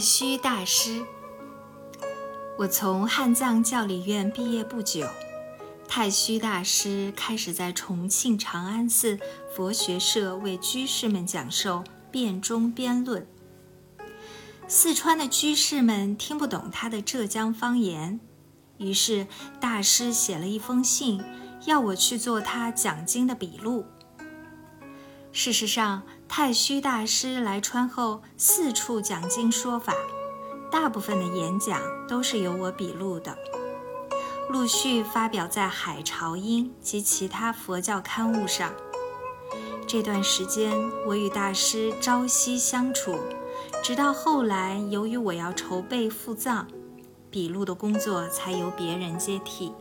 [0.00, 1.04] 虚大师。
[2.58, 5.06] 我从汉藏教理院毕业不久，
[5.86, 9.18] 太虚大师开始在重庆长安寺
[9.54, 11.78] 佛学社为居士们讲授
[12.10, 13.22] 《辩中编论》。
[14.66, 18.20] 四川的居士们听不懂他的浙江方言，
[18.78, 19.26] 于是
[19.60, 21.22] 大师写了一封信，
[21.66, 23.84] 要我去做他讲经的笔录。
[25.32, 29.94] 事实上，太虚大师来川后四处讲经说法，
[30.72, 33.38] 大部分的演讲都是由我笔录的，
[34.48, 38.72] 陆续发表在《海潮音》及其他佛教刊物上。
[39.86, 40.72] 这段时间，
[41.06, 43.16] 我与大师朝夕相处，
[43.84, 46.66] 直到后来，由于我要筹备赴藏，
[47.30, 49.72] 笔录的工作才由别人接替。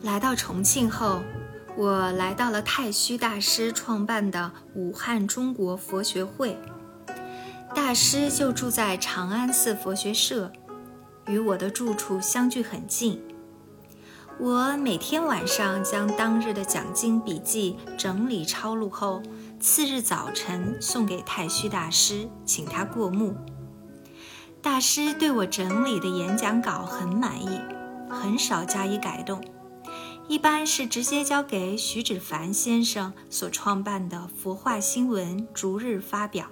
[0.00, 1.20] 来到重庆后。
[1.78, 6.58] 我来到了太虚大师创办的武汉中国佛学会，
[7.72, 10.50] 大师就住在长安寺佛学社，
[11.28, 13.22] 与我的住处相距很近。
[14.40, 19.22] 我每天晚上将当日的讲经笔记整理抄录后，
[19.60, 23.36] 次日早晨送给太虚大师，请他过目。
[24.60, 27.60] 大师对我整理的演讲稿很满意，
[28.10, 29.40] 很少加以改动。
[30.28, 36.48] 一般是直接交给徐芷凡先生所创办的佛化新闻逐日发表，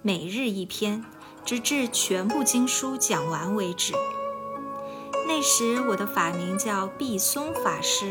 [0.00, 1.04] 每日一篇，
[1.44, 3.92] 直至全部经书讲完为止。
[5.28, 8.10] 那时我的法名叫毕松法师，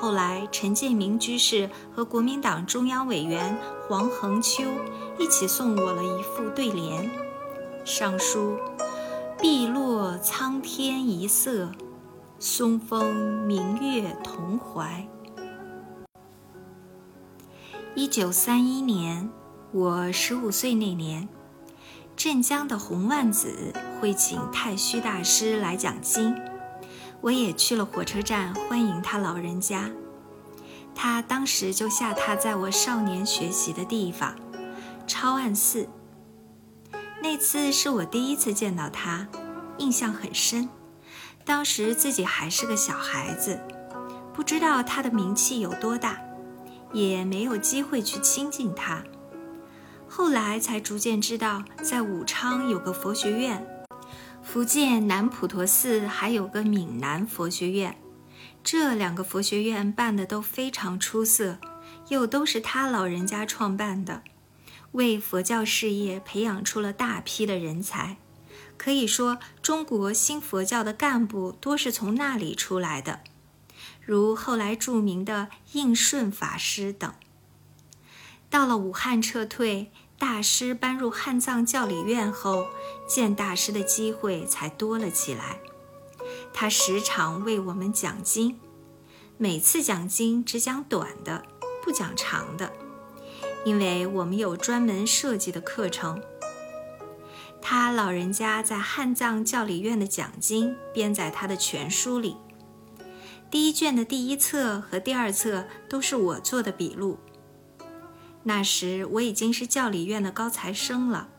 [0.00, 3.54] 后来陈建明居士和国民党中央委员
[3.86, 4.64] 黄恒秋
[5.18, 7.10] 一起送我了一副对联，
[7.84, 8.56] 上书
[9.38, 11.70] “碧落苍天一色”。
[12.46, 15.08] 松风明月同怀。
[17.94, 19.30] 一九三一年，
[19.72, 21.26] 我十五岁那年，
[22.14, 26.38] 镇江的洪万子会请太虚大师来讲经，
[27.22, 29.90] 我也去了火车站欢迎他老人家。
[30.94, 34.36] 他当时就下榻在我少年学习的地方——
[35.08, 35.88] 超岸寺。
[37.22, 39.26] 那次是我第一次见到他，
[39.78, 40.68] 印象很深。
[41.44, 43.60] 当时自己还是个小孩子，
[44.32, 46.18] 不知道他的名气有多大，
[46.92, 49.04] 也没有机会去亲近他。
[50.08, 53.66] 后来才逐渐知道，在武昌有个佛学院，
[54.42, 57.98] 福建南普陀寺还有个闽南佛学院，
[58.62, 61.58] 这两个佛学院办的都非常出色，
[62.08, 64.22] 又都是他老人家创办的，
[64.92, 68.16] 为佛教事业培养出了大批的人才。
[68.76, 73.20] 可以说，中国新佛教的干部多是从那里出来的，
[74.04, 77.12] 如后来著名的应顺法师等。
[78.50, 82.66] 到了武汉撤退，大师搬入汉藏教理院后，
[83.08, 85.58] 见大师的机会才多了起来。
[86.52, 88.60] 他时常为我们讲经，
[89.38, 91.44] 每次讲经只讲短的，
[91.82, 92.72] 不讲长的，
[93.64, 96.22] 因为我们有专门设计的课程。
[97.66, 102.36] 他老人家在汉藏教理院的讲经编在他的全书里，
[103.50, 107.18] 第一卷的第一册和第二册都是我做的笔录。
[108.42, 111.30] 那时我已经是教理院的高材生了，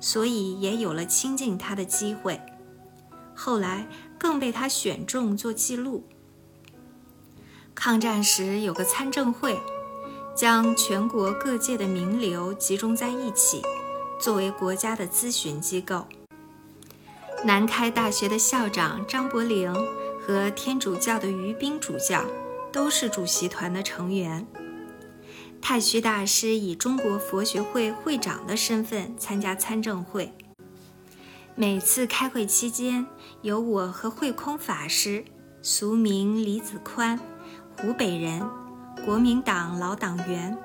[0.00, 2.40] 所以也有了亲近他的机会。
[3.34, 3.86] 后来
[4.18, 6.06] 更被他选中做记录。
[7.74, 9.60] 抗战时有个参政会，
[10.34, 13.60] 将全国各界的名流集中在一起。
[14.18, 16.06] 作为国家的咨询机构，
[17.44, 19.72] 南开大学的校长张伯苓
[20.20, 22.24] 和天主教的于斌主教
[22.72, 24.46] 都是主席团的成员。
[25.60, 30.32] 太虚大师以中国佛学会会长的身份参加参政会。
[31.54, 33.06] 每次开会期间，
[33.42, 35.24] 有我和慧空法师，
[35.62, 37.18] 俗名李子宽，
[37.78, 38.42] 湖北人，
[39.04, 40.56] 国民党老党员，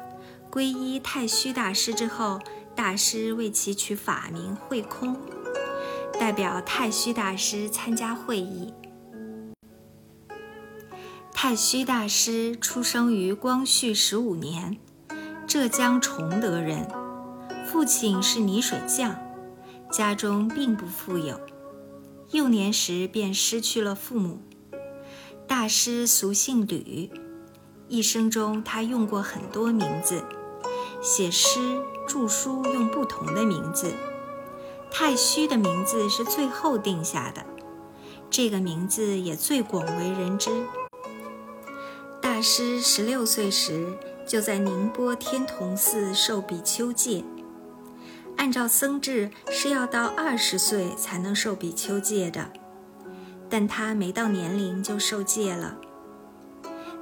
[0.50, 2.40] 皈依太虚大师之后。
[2.76, 5.16] 大师为其取法名慧空，
[6.20, 8.74] 代表太虚大师参加会议。
[11.34, 14.78] 太虚大师出生于光绪十五年，
[15.48, 16.88] 浙江崇德人，
[17.66, 19.16] 父亲是泥水匠，
[19.92, 21.40] 家中并不富有，
[22.32, 24.40] 幼年时便失去了父母。
[25.48, 27.10] 大师俗姓吕，
[27.88, 30.24] 一生中他用过很多名字，
[31.02, 31.60] 写诗。
[32.08, 33.94] 著书用不同的名字，
[34.92, 37.46] 太虚的名字是最后定下的，
[38.30, 40.52] 这个名字也最广为人知。
[42.20, 47.24] 大师十六岁时就在宁波天童寺受比丘戒，
[48.36, 52.52] 按照僧制是要到二十岁才能受比丘戒的，
[53.50, 55.78] 但他没到年龄就受戒了。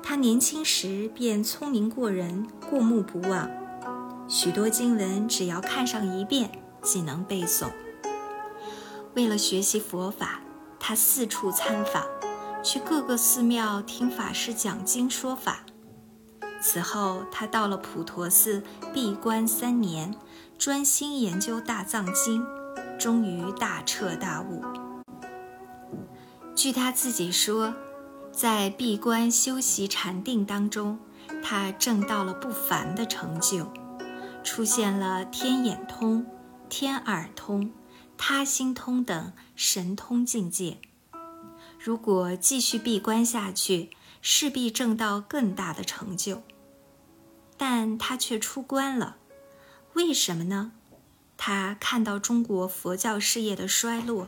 [0.04, 3.50] 他年轻时便聪明过人，过目不忘，
[4.30, 6.52] 许多经文只要看上一遍
[6.84, 7.72] 即能背诵。
[9.16, 10.42] 为了学习佛法，
[10.80, 12.06] 他四处参访，
[12.64, 15.62] 去各个寺庙听法师讲经说法。
[16.62, 18.62] 此后，他到了普陀寺
[18.94, 20.16] 闭关三年，
[20.60, 22.46] 专心研究大藏经，
[23.00, 24.62] 终于大彻大悟。
[26.54, 27.74] 据他自己说，
[28.32, 31.00] 在闭关修习禅定当中，
[31.42, 33.66] 他证到了不凡的成就，
[34.44, 36.25] 出现了天眼通、
[36.69, 37.71] 天耳通、
[38.18, 40.77] 他心通等神通境界。
[41.80, 43.89] 如果继续闭关下去，
[44.21, 46.41] 势必证到更大的成就，
[47.57, 49.18] 但他却出关了，
[49.94, 50.74] 为什么呢？
[51.38, 54.27] 他看到中国佛教事业的衰落，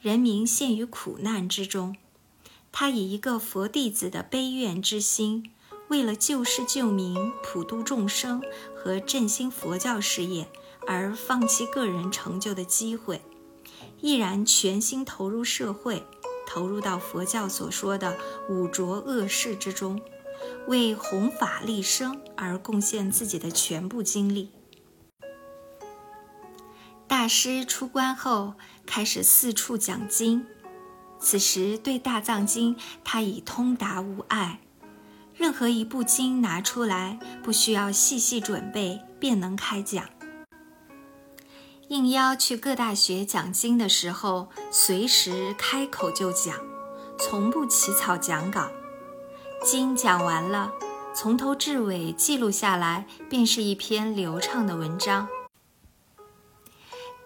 [0.00, 1.96] 人民陷于苦难之中，
[2.72, 5.52] 他以一个佛弟子的悲怨之心，
[5.90, 8.40] 为了救世救民、普度众生
[8.76, 10.48] 和振兴佛教事业
[10.86, 13.20] 而放弃个人成就的机会，
[14.00, 16.06] 毅然全心投入社会。
[16.46, 18.16] 投入到佛教所说的
[18.48, 20.00] 五浊恶世之中，
[20.66, 24.50] 为弘法立生而贡献自己的全部精力。
[27.06, 28.54] 大师出关后，
[28.86, 30.46] 开始四处讲经。
[31.20, 34.60] 此时对大藏经，他已通达无碍，
[35.40, 40.04] 任何一部经拿出来，不需要细细准备，便能开讲。
[41.88, 46.54] 应邀去各大学讲经的时候，随时开口就讲，
[47.18, 48.68] 从不起草讲稿。
[49.64, 50.74] 经讲完了，
[51.14, 55.26] 从头至尾记录下来，便是一篇流畅的文章。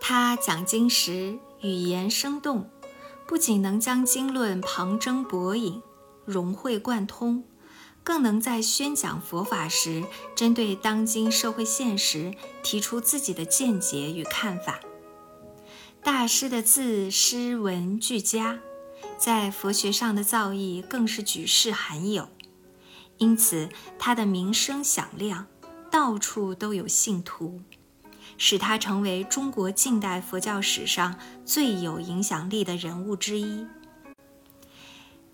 [0.01, 2.71] 他讲经时语言生动，
[3.27, 5.83] 不仅能将经论旁征博引，
[6.25, 7.43] 融会贯通。
[8.05, 10.05] 更能在宣讲佛法时，
[10.37, 14.79] 针对当今社会现实提出自己的见解与看法。
[16.03, 18.59] 大师的字诗文俱佳，
[19.17, 22.29] 在佛学上的造诣更是举世罕有，
[23.17, 25.47] 因此他的名声响亮，
[25.91, 27.63] 到处都有信徒，
[28.37, 33.67] 使他成为中国近代佛教史上最有影响力的人物之一。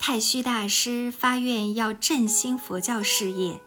[0.03, 3.61] 太虚大师发愿要振兴佛教事业，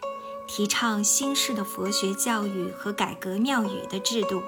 [0.48, 4.42] 提倡新式的佛学教育和改革庙宇的制度。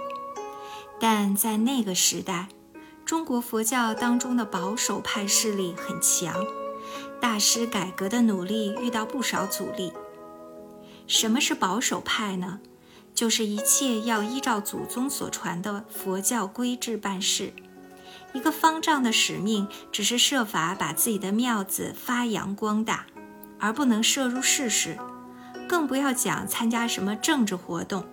[0.99, 2.49] 但在那个时代，
[3.05, 6.45] 中国佛教当中的保守派势力很强，
[7.21, 9.93] 大师改革的努力遇到不少阻力。
[11.07, 12.59] 什么是保守派呢？
[13.15, 17.53] 就是一切要依照祖宗所传的佛教规制办事。
[18.37, 23.07] 一个方丈的使命，只是设法把自己的庙子发扬光大，
[23.59, 24.99] 而不能涉入世事，
[25.67, 28.05] 更不要讲参加什么政治活动。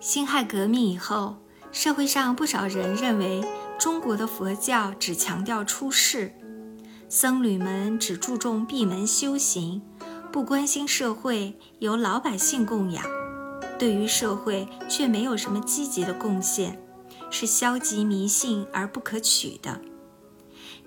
[0.00, 1.36] 辛亥革命以后，
[1.70, 3.44] 社会上不少人认为
[3.78, 6.32] 中国的佛教只强调出世，
[7.10, 9.82] 僧侣们只注重闭门修行，
[10.32, 13.04] 不关心社会由老百姓供养，
[13.78, 16.82] 对于社会却没有什么积极的贡献。
[17.30, 19.80] 是消极迷信而不可取的。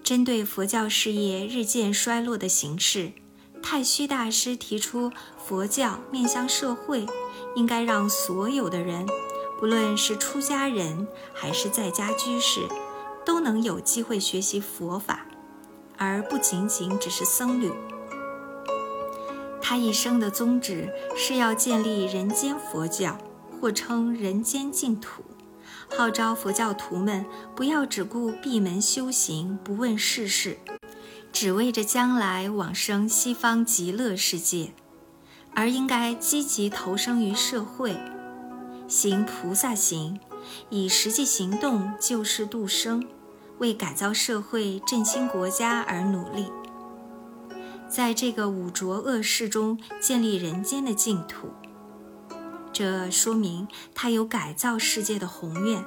[0.03, 3.13] 针对佛教事业日渐衰落的形势，
[3.62, 7.05] 太虚大师提出，佛教面向社会，
[7.55, 9.07] 应该让所有的人，
[9.57, 12.62] 不论是出家人还是在家居士，
[13.25, 15.25] 都能有机会学习佛法，
[15.97, 17.71] 而不仅仅只是僧侣。
[19.62, 23.17] 他一生的宗旨是要建立人间佛教，
[23.62, 25.23] 或称人间净土。
[25.89, 27.25] 号召佛教徒们
[27.55, 30.57] 不要只顾闭门修行，不问世事，
[31.31, 34.73] 只为着将来往生西方极乐世界，
[35.53, 37.95] 而应该积极投身于社会，
[38.87, 40.19] 行菩萨行，
[40.69, 43.05] 以实际行动救世度生，
[43.59, 46.47] 为改造社会、振兴国家而努力，
[47.87, 51.49] 在这个五浊恶世中建立人间的净土。
[52.74, 55.86] 这说明他有改造世界的宏愿。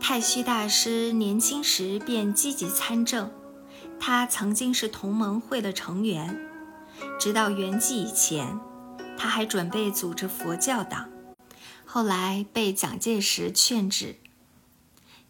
[0.00, 3.30] 太虚大师年轻时便积极参政，
[4.00, 6.40] 他曾经是同盟会的成员。
[7.18, 8.58] 直到圆寂以前，
[9.18, 11.10] 他还准备组织佛教党，
[11.84, 14.16] 后来被蒋介石劝止。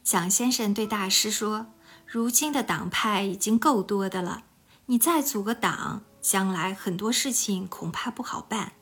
[0.02, 1.66] 蒋先生对大师说
[2.06, 4.42] ：“如今的党派已经够多的了，
[4.86, 8.72] 你再组个党，将来很多事情恐怕不好办。”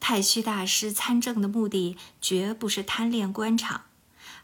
[0.00, 3.82] 太虚大师参政的目的绝不是贪恋官场，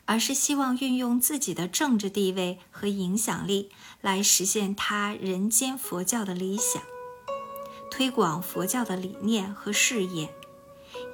[0.05, 3.71] 而是希望运用自己的政治地位和影响力
[4.03, 6.83] 来实现他人间佛教的理想，
[7.91, 10.33] 推广佛教的理念和事业。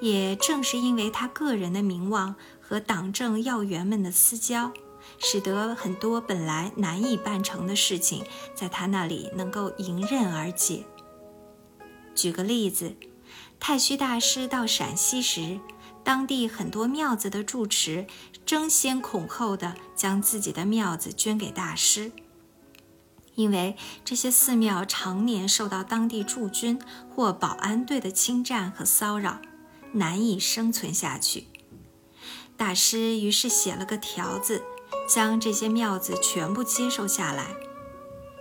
[0.00, 4.72] 也正是因为他个人的名望和党政要员们的私交，
[5.18, 10.84] 使得很多本来难以办成的事情，在他那里能够迎刃而解。
[12.14, 12.96] 举个例子。
[13.64, 15.60] 太虚大师到陕西时，
[16.02, 18.08] 当地很多庙子的住持
[18.44, 22.10] 争先恐后的将自己的庙子捐给大师，
[23.36, 26.76] 因为这些寺庙常年受到当地驻军
[27.08, 29.40] 或保安队的侵占和骚扰，
[29.92, 31.46] 难以生存下去。
[32.56, 34.64] 大师于是写了个条子，
[35.08, 37.54] 将这些庙子全部接受下来。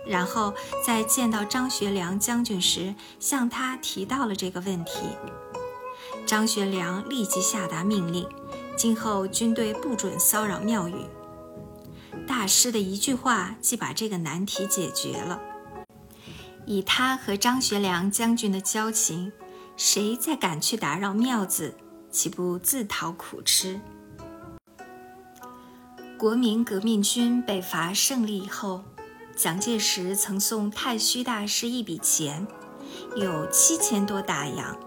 [0.06, 0.52] 然后
[0.84, 4.92] 在见到张学良将军时，向他提到了这个问题。
[6.26, 8.28] 张学良立即下达命令，
[8.76, 10.94] 今后军队不准骚扰庙宇。
[12.26, 15.40] 大师的一句话，即把这个难题解决了。
[16.66, 19.32] 以他和张学良将军的交情，
[19.76, 21.74] 谁再敢去打扰庙子，
[22.10, 23.80] 岂不自讨苦吃？
[26.16, 28.84] 国民革命军北伐胜利以后。
[29.36, 32.46] 蒋介石曾送太虚大师一笔钱，
[33.16, 34.78] 有七千多大洋，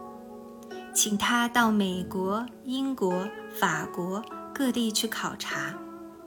[0.93, 3.27] 请他到美国、英国、
[3.59, 4.23] 法国
[4.53, 5.73] 各地去考察，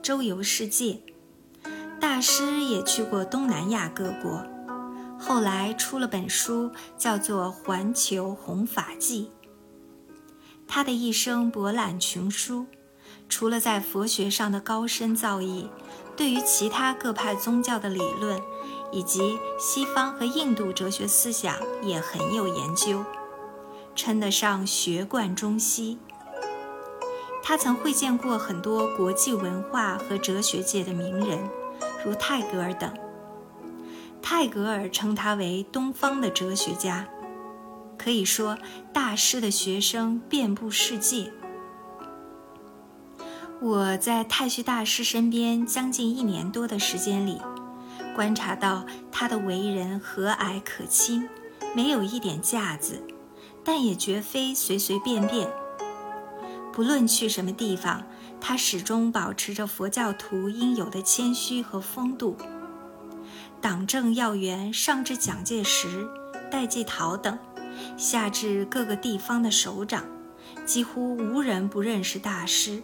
[0.01, 1.01] 周游世界。
[1.99, 4.45] 大师也去过东南亚各国，
[5.17, 9.31] 后来出了本书，叫做《环球弘法记》。
[10.67, 12.67] 他的一生博览群书，
[13.27, 15.69] 除了在佛学上的高深造诣。
[16.19, 18.37] 对于其他各派宗教的理论，
[18.91, 23.05] 以及西方和印度哲学思想也很有研究，
[23.95, 25.97] 称得上学贯中西。
[27.41, 31.39] 他曾会见过很多国际文化和哲学界的名人，
[32.03, 32.93] 如泰戈尔等。
[34.21, 37.07] 泰戈尔称他为东方的哲学家，
[37.97, 38.57] 可以说
[38.91, 41.31] 大师的学生遍布世界。
[43.61, 47.41] 我在太虚大师身边将近一年多的时间里，
[48.15, 51.27] 观察到他的为人和蔼可亲，
[51.75, 53.03] 没有一点架子，
[53.61, 55.51] 但也绝非随随便便。
[56.71, 58.01] 不论去什么地方，
[58.39, 62.37] 他始终保持着佛教徒应有的谦虚和风度。
[63.59, 66.07] 党政要员上至蒋介石、
[66.49, 67.37] 戴季陶等，
[67.97, 70.05] 下至各个地方的首长，
[70.65, 72.81] 几乎无人不认识大师。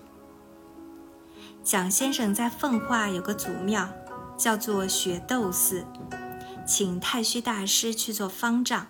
[1.65, 3.91] 蒋先生在奉化有个祖庙，
[4.38, 5.84] 叫做雪窦寺，
[6.63, 8.88] 请太虚大师去做方丈。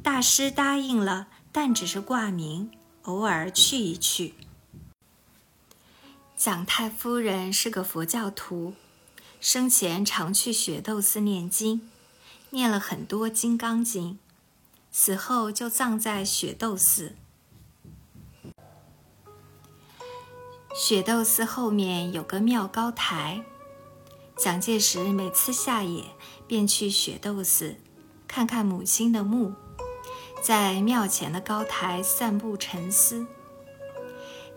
[0.00, 2.70] 大师答应了，但只是挂名，
[3.02, 4.34] 偶尔去一去。
[6.36, 8.74] 蒋太夫人是个佛教徒，
[9.40, 11.90] 生前常去雪窦寺念经，
[12.50, 14.12] 念了很多《金刚经》，
[14.92, 17.16] 死后就葬在雪窦寺。
[20.72, 23.42] 雪窦寺后面有个庙高台，
[24.36, 26.04] 蒋介石每次下野
[26.46, 27.74] 便去雪窦寺
[28.28, 29.52] 看看母亲的墓，
[30.40, 33.26] 在庙前的高台散步沉思。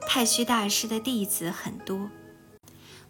[0.08, 2.12] 太虚大师的弟子很多，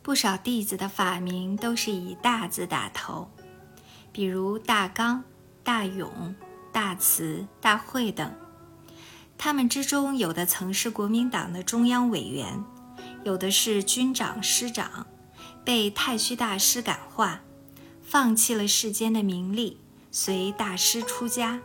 [0.02, 3.30] 不少弟子的法名都是以大字打头，
[4.14, 5.26] 比如大刚、
[5.62, 6.34] 大勇、
[6.72, 8.34] 大慈、大慧等。
[9.38, 12.64] 他们之中有的曾是国民党的中央委员。
[13.24, 15.08] 有的是军长、师长，
[15.64, 17.42] 被太虚大师感化，
[18.02, 19.80] 放弃了世间的名利，
[20.12, 21.62] 随大师出家。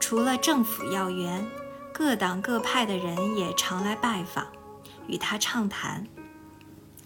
[0.00, 1.46] 除了政府要员，
[1.92, 4.46] 各党各派的人也常来拜访，
[5.06, 6.06] 与他畅谈。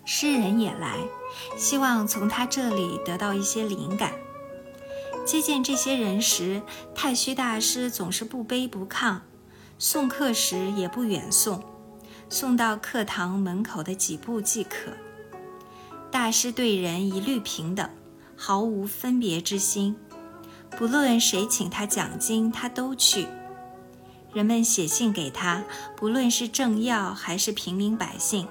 [0.07, 0.99] 诗人也来，
[1.57, 4.15] 希望从他这里得到一些灵感。
[5.27, 6.63] 接见这些人时，
[6.95, 9.21] 太虚大师总是不卑不亢，
[9.79, 11.63] 送客时也不远送。
[12.29, 14.93] 送到课堂门口的几步即可。
[16.11, 17.89] 大师对人一律平等，
[18.37, 19.97] 毫无分别之心，
[20.77, 23.27] 不论谁请他讲经，他都去。
[24.33, 25.65] 人们写信给他，
[25.97, 28.49] 不论是政要还是平民百姓，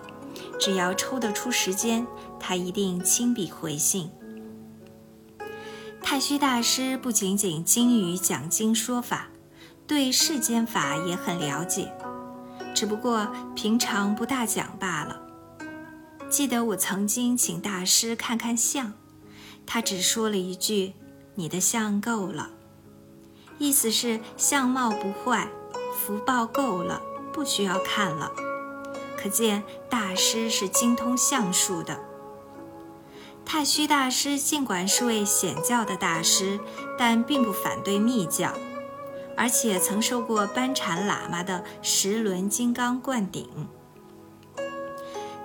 [0.59, 2.07] 只要抽得出时间，
[2.39, 4.09] 他一定亲笔回信。
[6.01, 9.29] 太虚大师不仅仅精于讲经说法，
[9.87, 11.93] 对世间法也很了解。
[12.73, 15.21] 只不过平常不大讲罢了。
[16.29, 18.93] 记得我曾经请大师看看相，
[19.65, 20.93] 他只说了一句
[21.35, 22.49] ：“你的相够了。”
[23.59, 25.47] 意思是相貌不坏，
[25.95, 27.01] 福报够了，
[27.31, 28.31] 不需要看了。
[29.15, 31.99] 可见大师是精通相术的。
[33.45, 36.59] 太虚大师尽管是位显教的大师，
[36.97, 38.53] 但并不反对密教，
[39.35, 43.47] 而且曾受过班禅喇嘛的十轮金刚灌顶。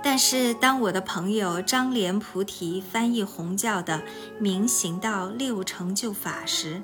[0.00, 4.02] 但是，当我的朋友张莲菩提翻译红教的
[4.38, 6.82] 明行道六成就法时，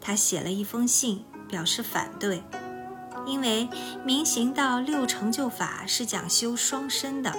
[0.00, 2.42] 他写了一封信表示反对，
[3.26, 3.68] 因为
[4.04, 7.34] 明行道六成就法是讲修双身的。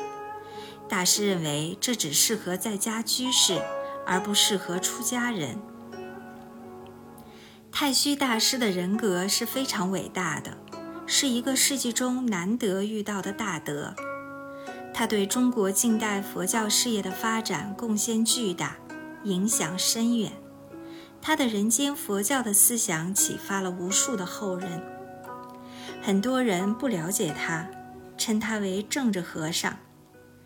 [0.90, 3.62] 大师认为这只适合在家居士，
[4.06, 5.58] 而不适合出家人。
[7.82, 10.56] 太虚大师的人格是非常伟大的，
[11.08, 13.96] 是一个世纪中难得遇到的大德。
[14.94, 18.78] 他对中国近代佛教事业的发展贡献巨大，
[19.24, 20.32] 影响深远。
[21.24, 24.84] 他的人间佛教的思想启发了无数的后人。
[26.04, 27.68] 很多人不了解他，
[28.16, 29.80] 称他为政治和尚。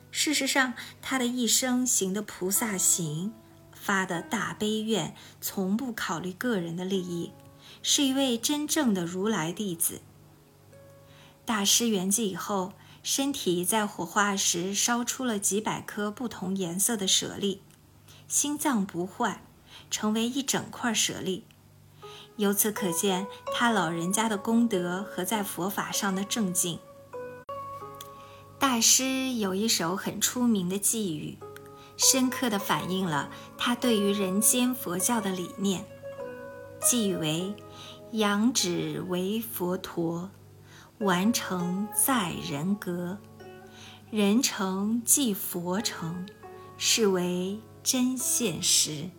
[0.10, 3.34] 事实上，他的一生行的菩萨行，
[3.86, 7.32] 发的大悲愿，从不考虑个人的利益，
[7.84, 10.02] 是一位真正的如来弟子。
[11.46, 12.74] 大师圆寂以后，
[13.04, 17.62] 身体在火化时烧出了几百颗不同颜色的舍利，
[18.28, 19.44] 心脏不坏，
[19.92, 21.44] 成为一整块舍利。
[22.38, 26.80] 由此可见，他老人家的功德和在佛法上的正劲。
[28.58, 31.38] 大师有一首很出名的寄语，
[31.98, 35.86] 深刻地反映了他对于人间佛教的理念。
[36.82, 37.56] 即为
[38.12, 40.30] ：“仰止为佛陀，
[41.00, 43.18] 完成在人格，
[44.12, 46.26] 人成即佛成，
[46.78, 49.10] 是为真现实。”